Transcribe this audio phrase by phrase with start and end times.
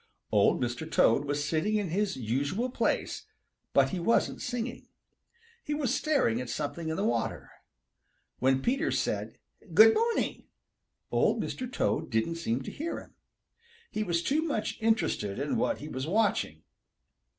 [0.31, 0.91] Old Mr.
[0.91, 3.27] Toad was sitting in his usual place,
[3.71, 4.87] but he wasn't singing.
[5.63, 7.51] He was staring at something in the water.
[8.39, 9.37] When Peter said
[9.75, 10.47] "Good morning,"
[11.11, 11.71] Old Mr.
[11.71, 13.13] Toad didn't seem to hear him.
[13.91, 16.63] He was too much interested in what he was watching.